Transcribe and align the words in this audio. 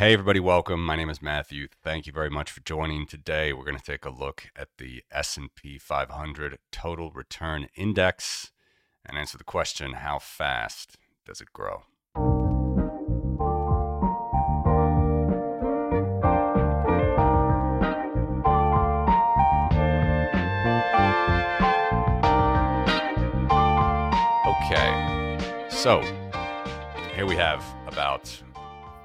Hey 0.00 0.14
everybody, 0.14 0.40
welcome. 0.40 0.82
My 0.82 0.96
name 0.96 1.10
is 1.10 1.20
Matthew. 1.20 1.68
Thank 1.84 2.06
you 2.06 2.12
very 2.14 2.30
much 2.30 2.50
for 2.50 2.60
joining. 2.60 3.04
Today 3.04 3.52
we're 3.52 3.66
going 3.66 3.76
to 3.76 3.84
take 3.84 4.06
a 4.06 4.08
look 4.08 4.44
at 4.56 4.68
the 4.78 5.04
S&P 5.12 5.76
500 5.76 6.56
Total 6.72 7.10
Return 7.10 7.68
Index 7.74 8.50
and 9.04 9.18
answer 9.18 9.36
the 9.36 9.44
question 9.44 9.92
how 9.92 10.18
fast 10.18 10.96
does 11.26 11.42
it 11.42 11.52
grow? 11.52 11.82
Okay. 24.46 25.66
So, 25.68 26.00
here 27.14 27.26
we 27.26 27.36
have 27.36 27.62
about 27.86 28.42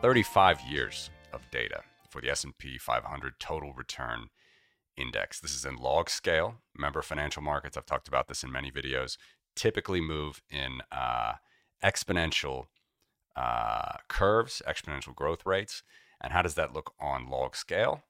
35 0.02 0.62
years 0.62 1.10
of 1.34 1.50
data 1.52 1.82
for 2.10 2.22
the 2.22 2.30
S&P 2.30 2.78
500 2.78 3.34
total 3.40 3.74
return 3.74 4.30
index. 4.98 5.40
This 5.40 5.56
is 5.56 5.66
in 5.66 5.76
log 5.78 6.10
scale. 6.10 6.56
Remember 6.76 7.02
financial 7.02 7.42
markets, 7.42 7.78
I've 7.78 7.86
talked 7.86 8.08
about 8.08 8.28
this 8.28 8.44
in 8.44 8.52
many 8.52 8.72
videos, 8.72 9.18
typically 9.56 10.02
move 10.02 10.42
in 10.50 10.82
uh, 10.92 11.34
exponential 11.84 12.66
uh, 13.36 13.98
curves, 14.08 14.62
exponential 14.68 15.16
growth 15.16 15.46
rates. 15.46 15.84
And 16.22 16.32
how 16.34 16.42
does 16.42 16.56
that 16.56 16.74
look 16.74 16.94
on 17.00 17.30
log 17.30 17.56
scale? 17.56 18.04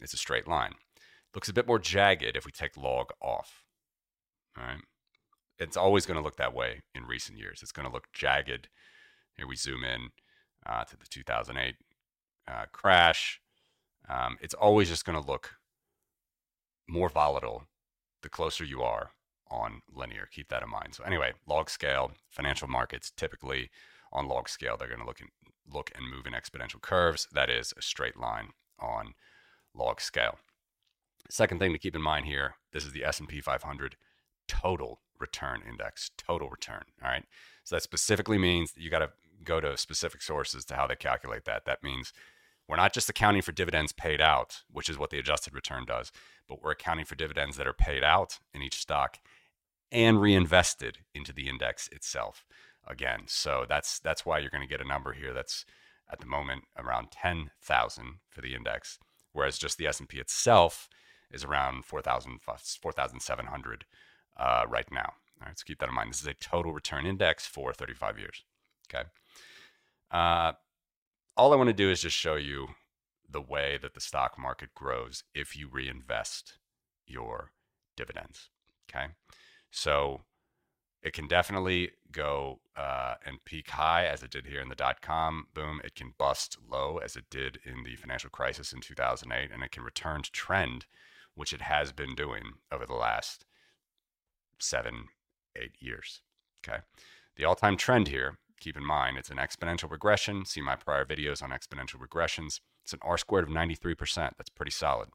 It's 0.00 0.14
a 0.14 0.18
straight 0.18 0.46
line. 0.46 0.74
Looks 1.34 1.48
a 1.48 1.54
bit 1.54 1.66
more 1.66 1.78
jagged 1.78 2.36
if 2.36 2.46
we 2.46 2.52
take 2.52 2.76
log 2.76 3.10
off. 3.20 3.64
All 4.56 4.64
right. 4.64 4.80
It's 5.58 5.76
always 5.76 6.06
going 6.06 6.16
to 6.16 6.22
look 6.22 6.36
that 6.36 6.54
way 6.54 6.82
in 6.94 7.04
recent 7.04 7.38
years. 7.38 7.60
It's 7.62 7.72
going 7.72 7.86
to 7.86 7.92
look 7.92 8.12
jagged. 8.12 8.68
Here 9.36 9.46
we 9.46 9.56
zoom 9.56 9.84
in 9.84 10.10
uh, 10.68 10.84
to 10.84 10.96
the 10.96 11.06
2008 11.08 11.74
uh, 12.46 12.64
crash. 12.72 13.40
Um, 14.08 14.36
it's 14.40 14.54
always 14.54 14.88
just 14.88 15.04
going 15.04 15.20
to 15.20 15.26
look 15.30 15.56
more 16.88 17.08
volatile 17.08 17.64
the 18.22 18.28
closer 18.28 18.64
you 18.64 18.82
are 18.82 19.10
on 19.50 19.82
linear. 19.92 20.28
Keep 20.30 20.48
that 20.48 20.62
in 20.62 20.70
mind. 20.70 20.94
So 20.94 21.04
anyway, 21.04 21.32
log 21.46 21.70
scale, 21.70 22.12
financial 22.30 22.68
markets 22.68 23.10
typically 23.16 23.70
on 24.12 24.26
log 24.26 24.48
scale 24.48 24.76
they're 24.76 24.88
going 24.88 25.00
to 25.00 25.06
look 25.06 25.20
and 25.20 25.30
look 25.70 25.90
and 25.94 26.08
move 26.08 26.26
in 26.26 26.32
exponential 26.32 26.80
curves. 26.80 27.28
That 27.32 27.50
is 27.50 27.74
a 27.76 27.82
straight 27.82 28.18
line 28.18 28.50
on 28.78 29.14
log 29.74 30.00
scale. 30.00 30.38
Second 31.30 31.58
thing 31.58 31.72
to 31.72 31.78
keep 31.78 31.94
in 31.94 32.02
mind 32.02 32.24
here, 32.24 32.54
this 32.72 32.86
is 32.86 32.92
the 32.92 33.04
S&P 33.04 33.40
500 33.40 33.96
total 34.46 35.00
return 35.20 35.62
index, 35.68 36.10
total 36.16 36.48
return, 36.48 36.84
all 37.02 37.10
right? 37.10 37.24
So 37.64 37.76
that 37.76 37.82
specifically 37.82 38.38
means 38.38 38.72
that 38.72 38.82
you 38.82 38.88
got 38.88 39.00
to 39.00 39.10
go 39.48 39.60
to 39.60 39.76
specific 39.76 40.22
sources 40.22 40.64
to 40.66 40.74
how 40.74 40.86
they 40.86 40.94
calculate 40.94 41.44
that. 41.46 41.64
That 41.64 41.82
means 41.82 42.12
we're 42.68 42.76
not 42.76 42.92
just 42.92 43.08
accounting 43.08 43.42
for 43.42 43.52
dividends 43.52 43.92
paid 43.92 44.20
out, 44.20 44.62
which 44.70 44.90
is 44.90 44.98
what 44.98 45.10
the 45.10 45.18
adjusted 45.18 45.54
return 45.54 45.84
does, 45.86 46.12
but 46.46 46.62
we're 46.62 46.72
accounting 46.72 47.06
for 47.06 47.14
dividends 47.14 47.56
that 47.56 47.66
are 47.66 47.72
paid 47.72 48.04
out 48.04 48.38
in 48.52 48.62
each 48.62 48.78
stock 48.78 49.18
and 49.90 50.20
reinvested 50.20 50.98
into 51.14 51.32
the 51.32 51.48
index 51.48 51.88
itself 51.88 52.44
again. 52.86 53.22
So 53.26 53.64
that's 53.66 53.98
that's 53.98 54.26
why 54.26 54.38
you're 54.38 54.50
going 54.50 54.68
to 54.68 54.68
get 54.68 54.84
a 54.84 54.88
number 54.88 55.14
here 55.14 55.32
that's 55.32 55.64
at 56.12 56.20
the 56.20 56.26
moment 56.26 56.64
around 56.78 57.10
10,000 57.10 58.04
for 58.28 58.40
the 58.42 58.54
index, 58.54 58.98
whereas 59.32 59.58
just 59.58 59.78
the 59.78 59.86
S&P 59.86 60.18
itself 60.18 60.88
is 61.30 61.44
around 61.44 61.84
4,000 61.84 62.40
4,700 62.42 63.84
uh, 64.36 64.64
right 64.68 64.90
now. 64.90 65.14
All 65.40 65.46
right, 65.46 65.58
so 65.58 65.64
keep 65.66 65.78
that 65.78 65.88
in 65.88 65.94
mind. 65.94 66.10
This 66.10 66.20
is 66.20 66.26
a 66.26 66.34
total 66.34 66.72
return 66.72 67.06
index 67.06 67.46
for 67.46 67.72
35 67.72 68.18
years. 68.18 68.44
Okay. 68.92 69.08
Uh, 70.10 70.52
all 71.36 71.52
I 71.52 71.56
want 71.56 71.68
to 71.68 71.74
do 71.74 71.90
is 71.90 72.02
just 72.02 72.16
show 72.16 72.36
you 72.36 72.68
the 73.30 73.40
way 73.40 73.78
that 73.80 73.94
the 73.94 74.00
stock 74.00 74.38
market 74.38 74.74
grows 74.74 75.24
if 75.34 75.56
you 75.56 75.68
reinvest 75.70 76.58
your 77.06 77.52
dividends. 77.96 78.48
Okay. 78.90 79.06
So 79.70 80.22
it 81.02 81.12
can 81.12 81.28
definitely 81.28 81.92
go 82.10 82.60
uh, 82.76 83.14
and 83.24 83.44
peak 83.44 83.70
high 83.70 84.06
as 84.06 84.22
it 84.22 84.30
did 84.30 84.46
here 84.46 84.60
in 84.60 84.68
the 84.68 84.74
dot 84.74 85.00
com 85.02 85.46
boom. 85.54 85.80
It 85.84 85.94
can 85.94 86.14
bust 86.18 86.58
low 86.68 86.98
as 86.98 87.16
it 87.16 87.24
did 87.30 87.58
in 87.64 87.84
the 87.84 87.96
financial 87.96 88.30
crisis 88.30 88.72
in 88.72 88.80
2008, 88.80 89.50
and 89.52 89.62
it 89.62 89.70
can 89.70 89.84
return 89.84 90.22
to 90.22 90.32
trend, 90.32 90.86
which 91.34 91.52
it 91.52 91.62
has 91.62 91.92
been 91.92 92.14
doing 92.14 92.54
over 92.72 92.86
the 92.86 92.94
last 92.94 93.44
seven, 94.58 95.06
eight 95.54 95.76
years. 95.78 96.22
Okay. 96.66 96.78
The 97.36 97.44
all 97.44 97.54
time 97.54 97.76
trend 97.76 98.08
here 98.08 98.38
keep 98.60 98.76
in 98.76 98.84
mind 98.84 99.16
it's 99.18 99.30
an 99.30 99.38
exponential 99.38 99.90
regression. 99.90 100.44
See 100.44 100.60
my 100.60 100.76
prior 100.76 101.04
videos 101.04 101.42
on 101.42 101.50
exponential 101.50 101.96
regressions. 101.96 102.60
It's 102.84 102.92
an 102.92 103.00
R 103.02 103.18
squared 103.18 103.44
of 103.44 103.50
93%. 103.50 104.32
That's 104.36 104.50
pretty 104.50 104.70
solid. 104.70 105.08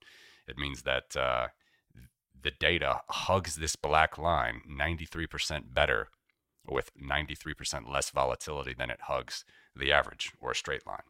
It 0.47 0.57
means 0.57 0.83
that 0.83 1.15
uh, 1.15 1.47
the 2.41 2.51
data 2.51 3.01
hugs 3.09 3.55
this 3.55 3.75
black 3.75 4.17
line 4.17 4.61
93% 4.69 5.73
better 5.73 6.09
with 6.67 6.91
93% 6.95 7.91
less 7.91 8.09
volatility 8.09 8.73
than 8.77 8.89
it 8.89 9.01
hugs 9.07 9.45
the 9.75 9.91
average 9.91 10.31
or 10.39 10.51
a 10.51 10.55
straight 10.55 10.85
line. 10.85 11.03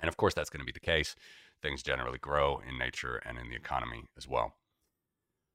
And 0.00 0.08
of 0.08 0.16
course, 0.16 0.34
that's 0.34 0.50
going 0.50 0.60
to 0.60 0.66
be 0.66 0.72
the 0.72 0.80
case. 0.80 1.14
Things 1.62 1.82
generally 1.82 2.18
grow 2.18 2.60
in 2.66 2.78
nature 2.78 3.20
and 3.24 3.38
in 3.38 3.48
the 3.48 3.56
economy 3.56 4.04
as 4.16 4.28
well. 4.28 4.54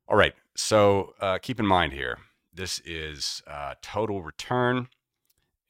All 0.07 0.17
right, 0.17 0.33
so 0.55 1.13
uh, 1.21 1.37
keep 1.37 1.59
in 1.59 1.65
mind 1.65 1.93
here 1.93 2.17
this 2.53 2.79
is 2.85 3.41
uh, 3.47 3.73
total 3.81 4.21
return 4.21 4.87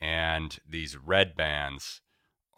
and 0.04 0.60
these 0.70 0.98
red 0.98 1.34
bands 1.34 2.02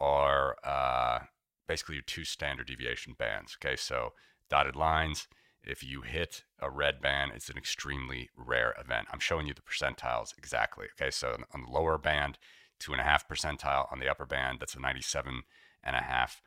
are 0.00 0.56
uh, 0.64 1.20
basically 1.68 1.94
your 1.94 2.02
two 2.02 2.24
standard 2.24 2.66
deviation 2.66 3.14
bands. 3.16 3.56
Okay, 3.62 3.76
so 3.76 4.14
dotted 4.50 4.74
lines. 4.74 5.28
If 5.62 5.84
you 5.84 6.02
hit 6.02 6.42
a 6.60 6.68
red 6.68 7.00
band, 7.00 7.32
it's 7.36 7.48
an 7.48 7.56
extremely 7.56 8.30
rare 8.36 8.74
event. 8.78 9.06
I'm 9.12 9.20
showing 9.20 9.46
you 9.46 9.54
the 9.54 9.62
percentiles 9.62 10.36
exactly. 10.36 10.86
Okay, 11.00 11.10
so 11.12 11.36
on 11.54 11.62
the 11.62 11.70
lower 11.70 11.98
band, 11.98 12.36
two 12.80 12.90
and 12.90 13.00
a 13.00 13.04
half 13.04 13.28
percentile. 13.28 13.90
On 13.92 14.00
the 14.00 14.08
upper 14.08 14.26
band, 14.26 14.58
that's 14.58 14.74
a 14.74 14.80
97 14.80 15.42
and 15.84 15.96
a 15.96 16.02
half 16.02 16.42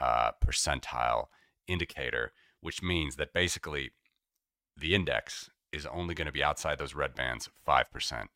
uh, 0.00 0.30
percentile 0.42 1.26
indicator, 1.66 2.32
which 2.62 2.82
means 2.82 3.16
that 3.16 3.34
basically 3.34 3.90
the 4.74 4.94
index 4.94 5.50
is 5.72 5.84
only 5.84 6.14
going 6.14 6.26
to 6.26 6.32
be 6.32 6.42
outside 6.42 6.78
those 6.78 6.94
red 6.94 7.14
bands 7.14 7.50
5% 7.66 8.28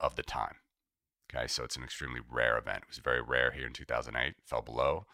of 0.00 0.16
the 0.16 0.24
time. 0.24 0.56
Okay, 1.34 1.46
so 1.46 1.64
it's 1.64 1.76
an 1.76 1.82
extremely 1.82 2.20
rare 2.30 2.58
event. 2.58 2.82
It 2.82 2.88
was 2.88 2.98
very 2.98 3.22
rare 3.22 3.52
here 3.52 3.66
in 3.66 3.72
2008, 3.72 4.34
fell 4.44 4.62
below. 4.62 5.06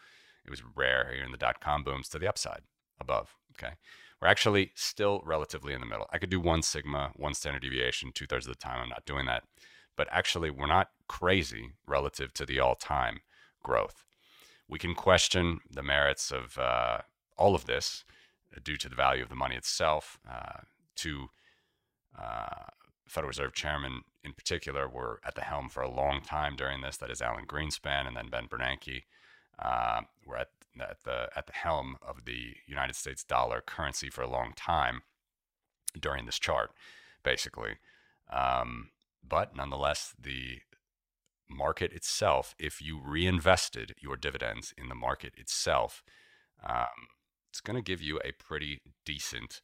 It 0.45 0.49
was 0.49 0.63
rare 0.75 1.11
here 1.13 1.23
in 1.23 1.31
the 1.31 1.37
dot 1.37 1.61
com 1.61 1.83
booms 1.83 2.09
to 2.09 2.19
the 2.19 2.27
upside, 2.27 2.61
above. 2.99 3.35
Okay, 3.57 3.75
we're 4.21 4.27
actually 4.27 4.71
still 4.75 5.21
relatively 5.25 5.73
in 5.73 5.79
the 5.79 5.85
middle. 5.87 6.07
I 6.11 6.17
could 6.17 6.29
do 6.29 6.39
one 6.39 6.61
sigma, 6.61 7.11
one 7.15 7.33
standard 7.33 7.61
deviation, 7.61 8.11
two 8.13 8.25
thirds 8.25 8.47
of 8.47 8.53
the 8.53 8.59
time. 8.59 8.81
I'm 8.81 8.89
not 8.89 9.05
doing 9.05 9.25
that. 9.27 9.43
But 9.95 10.07
actually, 10.11 10.49
we're 10.49 10.67
not 10.67 10.89
crazy 11.07 11.73
relative 11.85 12.33
to 12.33 12.45
the 12.45 12.59
all 12.59 12.75
time 12.75 13.19
growth. 13.63 14.03
We 14.67 14.79
can 14.79 14.95
question 14.95 15.59
the 15.69 15.83
merits 15.83 16.31
of 16.31 16.57
uh, 16.57 16.99
all 17.37 17.55
of 17.55 17.65
this 17.65 18.03
due 18.63 18.77
to 18.77 18.89
the 18.89 18.95
value 18.95 19.23
of 19.23 19.29
the 19.29 19.35
money 19.35 19.55
itself, 19.55 20.19
uh, 20.29 20.61
to 20.97 21.29
uh, 22.17 22.65
Federal 23.07 23.29
Reserve 23.29 23.53
Chairman 23.53 24.01
in 24.23 24.33
particular 24.33 24.87
were 24.87 25.19
at 25.23 25.35
the 25.35 25.41
helm 25.41 25.69
for 25.69 25.81
a 25.81 25.89
long 25.89 26.21
time 26.21 26.55
during 26.55 26.81
this. 26.81 26.97
That 26.97 27.11
is 27.11 27.21
Alan 27.21 27.45
Greenspan 27.45 28.07
and 28.07 28.15
then 28.15 28.29
Ben 28.29 28.47
Bernanke 28.47 29.03
uh, 29.57 30.01
were 30.25 30.37
at, 30.37 30.49
at 30.79 31.03
the 31.03 31.29
at 31.35 31.47
the 31.47 31.53
helm 31.53 31.97
of 32.01 32.25
the 32.25 32.55
United 32.67 32.95
States 32.95 33.23
dollar 33.23 33.61
currency 33.61 34.09
for 34.09 34.21
a 34.21 34.29
long 34.29 34.53
time 34.55 35.01
during 35.99 36.25
this 36.25 36.39
chart, 36.39 36.71
basically. 37.23 37.77
Um, 38.31 38.89
but 39.27 39.55
nonetheless, 39.55 40.13
the 40.19 40.59
market 41.49 41.91
itself, 41.93 42.55
if 42.59 42.81
you 42.81 42.99
reinvested 43.03 43.95
your 43.99 44.15
dividends 44.15 44.73
in 44.77 44.87
the 44.87 44.95
market 44.95 45.33
itself, 45.35 46.03
um, 46.65 47.07
it's 47.49 47.61
going 47.61 47.75
to 47.75 47.81
give 47.81 48.01
you 48.01 48.19
a 48.23 48.31
pretty 48.31 48.81
decent 49.05 49.61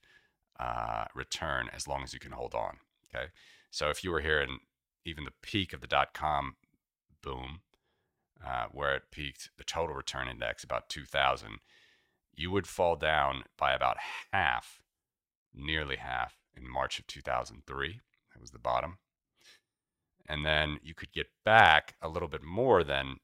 uh, 0.60 1.06
return 1.14 1.70
as 1.74 1.88
long 1.88 2.04
as 2.04 2.14
you 2.14 2.20
can 2.20 2.32
hold 2.32 2.56
on. 2.56 2.78
Okay. 3.16 3.28
So 3.72 3.90
if 3.90 4.04
you 4.04 4.12
were 4.12 4.22
here 4.22 4.42
in 4.42 4.60
even 5.06 5.24
the 5.24 5.32
peak 5.42 5.74
of 5.74 5.82
the 5.82 5.88
dot 5.88 6.14
com 6.14 6.56
boom, 7.22 7.62
uh, 8.46 8.66
where 8.72 8.96
it 8.96 9.04
peaked, 9.12 9.50
the 9.58 9.64
total 9.64 9.96
return 9.96 10.28
index 10.28 10.64
about 10.64 10.90
2000, 10.90 11.60
you 12.36 12.52
would 12.52 12.68
fall 12.68 12.96
down 12.96 13.44
by 13.58 13.74
about 13.74 13.98
half, 14.32 14.82
nearly 15.54 15.96
half 15.96 16.36
in 16.56 16.70
March 16.70 17.00
of 17.00 17.08
2003. 17.08 18.02
That 18.34 18.42
was 18.42 18.52
the 18.52 18.60
bottom. 18.60 18.98
And 20.28 20.46
then 20.46 20.80
you 20.84 20.94
could 20.94 21.14
get 21.14 21.28
back 21.44 21.96
a 22.02 22.10
little 22.10 22.28
bit 22.28 22.44
more 22.44 22.84
than 22.84 23.18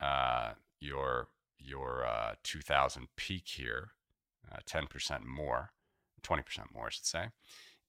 uh, 0.00 0.52
your 0.80 1.28
your 1.58 2.06
uh, 2.06 2.34
2000 2.44 3.08
peak 3.16 3.44
here, 3.46 3.90
10% 4.66 5.10
uh, 5.10 5.18
more, 5.26 5.70
20% 6.22 6.40
more, 6.72 6.86
I 6.86 6.90
should 6.90 7.06
say, 7.06 7.26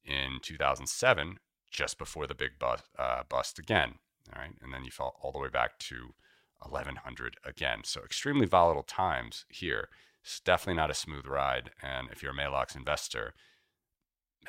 in 0.03 0.39
2007 0.41 1.37
just 1.69 1.97
before 1.97 2.27
the 2.27 2.35
big 2.35 2.59
bust, 2.59 2.83
uh, 2.97 3.23
bust 3.27 3.59
again. 3.59 3.95
All 4.33 4.41
right. 4.41 4.53
And 4.61 4.73
then 4.73 4.83
you 4.83 4.91
fell 4.91 5.15
all 5.21 5.31
the 5.31 5.39
way 5.39 5.49
back 5.49 5.79
to 5.79 6.13
1100 6.59 7.37
again. 7.45 7.81
So 7.83 8.01
extremely 8.03 8.45
volatile 8.45 8.83
times 8.83 9.45
here. 9.49 9.89
It's 10.23 10.39
definitely 10.39 10.75
not 10.75 10.91
a 10.91 10.95
smooth 10.95 11.25
ride. 11.25 11.71
And 11.81 12.09
if 12.11 12.21
you're 12.21 12.33
a 12.33 12.35
Maalox 12.35 12.75
investor, 12.75 13.33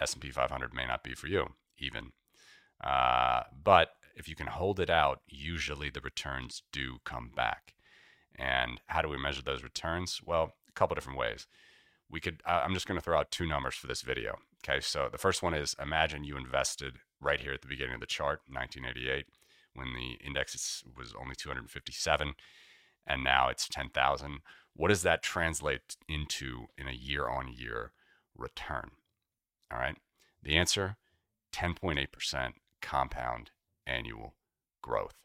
S&P 0.01 0.31
500 0.31 0.75
may 0.75 0.87
not 0.87 1.05
be 1.05 1.15
for 1.15 1.27
you 1.27 1.55
even. 1.79 2.13
Uh, 2.83 3.43
but 3.63 3.91
if 4.17 4.29
you 4.29 4.35
can 4.35 4.47
hold 4.49 4.81
it 4.81 4.91
out, 4.91 5.21
usually 5.27 5.91
the 5.91 6.01
returns 6.01 6.63
do 6.73 6.99
come 7.05 7.31
back. 7.35 7.75
And 8.35 8.81
how 8.87 9.03
do 9.03 9.09
we 9.09 9.19
measure 9.19 9.43
those 9.43 9.63
returns? 9.63 10.21
Well, 10.25 10.55
a 10.69 10.73
couple 10.73 10.95
different 10.95 11.19
ways. 11.19 11.47
We 12.11 12.21
could. 12.21 12.41
I'm 12.47 12.73
just 12.73 12.87
going 12.87 12.99
to 12.99 13.05
throw 13.05 13.19
out 13.19 13.31
two 13.31 13.47
numbers 13.47 13.75
for 13.75 13.87
this 13.87 14.03
video. 14.03 14.39
Okay, 14.65 14.81
so 14.81 15.09
the 15.11 15.19
first 15.19 15.43
one 15.43 15.55
is 15.55 15.75
imagine 15.81 16.25
you 16.25 16.37
invested 16.37 16.99
right 17.21 17.41
here 17.41 17.53
at 17.53 17.63
the 17.63 17.69
beginning 17.69 17.95
of 17.95 18.01
the 18.01 18.07
chart, 18.07 18.41
1988, 18.49 19.27
when 19.75 19.95
the 19.95 20.25
index 20.25 20.83
was 20.97 21.15
only 21.21 21.35
257, 21.35 22.35
and 23.07 23.25
now 23.25 23.49
it's 23.49 23.69
10,000. 23.69 24.41
What 24.75 24.89
does 24.89 25.03
that 25.03 25.23
translate 25.23 25.97
into 26.09 26.67
in 26.77 26.87
a 26.89 26.93
year-on-year 26.93 27.93
return? 28.37 28.93
All 29.73 29.79
right, 29.79 29.97
the 30.43 30.57
answer: 30.57 30.97
10.8% 31.53 32.53
compound 32.81 33.51
annual 33.87 34.35
growth. 34.83 35.23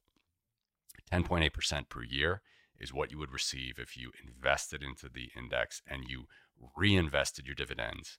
10.8% 1.12 1.90
per 1.90 2.04
year 2.04 2.42
is 2.80 2.94
what 2.94 3.12
you 3.12 3.20
would 3.20 3.32
receive 3.32 3.78
if 3.78 3.96
you 3.96 4.12
invested 4.26 4.82
into 4.82 5.08
the 5.08 5.30
index 5.38 5.82
and 5.88 6.06
you 6.08 6.26
reinvested 6.76 7.46
your 7.46 7.56
dividends 7.56 8.18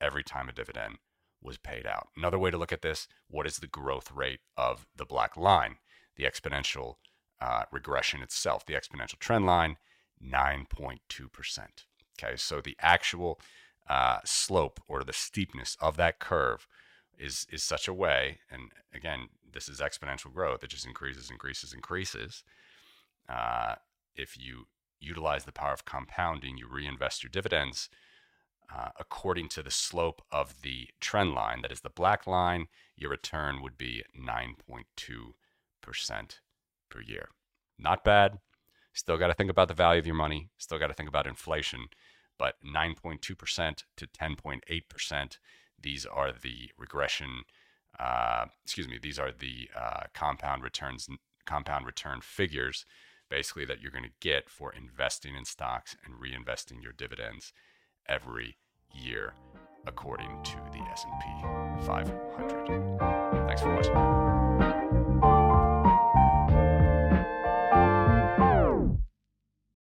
every 0.00 0.22
time 0.22 0.48
a 0.48 0.52
dividend 0.52 0.98
was 1.42 1.58
paid 1.58 1.86
out. 1.86 2.08
Another 2.16 2.38
way 2.38 2.50
to 2.50 2.58
look 2.58 2.72
at 2.72 2.82
this 2.82 3.08
what 3.28 3.46
is 3.46 3.58
the 3.58 3.66
growth 3.66 4.10
rate 4.12 4.40
of 4.56 4.86
the 4.96 5.04
black 5.04 5.36
line, 5.36 5.76
the 6.16 6.24
exponential 6.24 6.96
uh, 7.40 7.64
regression 7.70 8.22
itself, 8.22 8.64
the 8.64 8.74
exponential 8.74 9.18
trend 9.18 9.46
line, 9.46 9.76
9.2%. 10.24 10.98
Okay, 12.18 12.36
so 12.36 12.60
the 12.60 12.76
actual 12.80 13.38
uh, 13.88 14.18
slope 14.24 14.80
or 14.88 15.04
the 15.04 15.12
steepness 15.12 15.76
of 15.80 15.96
that 15.96 16.18
curve 16.18 16.66
is 17.18 17.46
is 17.50 17.62
such 17.62 17.88
a 17.88 17.94
way, 17.94 18.40
and 18.50 18.72
again, 18.92 19.28
this 19.52 19.68
is 19.68 19.80
exponential 19.80 20.32
growth. 20.32 20.62
It 20.62 20.70
just 20.70 20.86
increases, 20.86 21.30
increases, 21.30 21.72
increases. 21.72 22.44
Uh, 23.28 23.76
if 24.14 24.36
you 24.38 24.66
utilize 25.00 25.44
the 25.44 25.52
power 25.52 25.72
of 25.72 25.84
compounding, 25.84 26.58
you 26.58 26.66
reinvest 26.68 27.22
your 27.22 27.30
dividends 27.30 27.88
uh, 28.74 28.88
according 28.98 29.48
to 29.48 29.62
the 29.62 29.70
slope 29.70 30.22
of 30.30 30.62
the 30.62 30.88
trend 31.00 31.34
line. 31.34 31.62
That 31.62 31.72
is 31.72 31.80
the 31.80 31.90
black 31.90 32.26
line. 32.26 32.66
Your 32.96 33.10
return 33.10 33.62
would 33.62 33.78
be 33.78 34.02
9.2% 34.18 36.40
per 36.90 37.00
year. 37.00 37.28
Not 37.78 38.04
bad. 38.04 38.38
Still 38.92 39.18
got 39.18 39.28
to 39.28 39.34
think 39.34 39.50
about 39.50 39.68
the 39.68 39.74
value 39.74 39.98
of 39.98 40.06
your 40.06 40.14
money. 40.14 40.48
Still 40.58 40.78
got 40.78 40.88
to 40.88 40.94
think 40.94 41.08
about 41.08 41.26
inflation. 41.26 41.86
But 42.38 42.56
9.2% 42.64 43.84
to 43.96 44.06
10.8%, 44.06 45.38
these 45.80 46.06
are 46.06 46.32
the 46.32 46.70
regression. 46.76 47.42
Uh, 47.98 48.46
excuse 48.64 48.88
me. 48.88 48.98
These 49.00 49.18
are 49.18 49.32
the 49.32 49.70
uh, 49.78 50.04
compound 50.14 50.62
returns, 50.62 51.08
compound 51.46 51.86
return 51.86 52.20
figures 52.20 52.84
basically 53.28 53.64
that 53.64 53.80
you're 53.80 53.90
going 53.90 54.04
to 54.04 54.10
get 54.20 54.48
for 54.48 54.72
investing 54.72 55.34
in 55.34 55.44
stocks 55.44 55.96
and 56.04 56.14
reinvesting 56.14 56.82
your 56.82 56.92
dividends 56.92 57.52
every 58.08 58.56
year 58.92 59.34
according 59.86 60.42
to 60.42 60.56
the 60.72 60.80
S&P 60.92 61.86
500. 61.86 63.46
Thanks 63.46 63.62
for 63.62 63.74
watching. 63.74 64.45